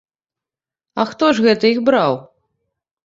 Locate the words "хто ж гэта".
1.11-1.65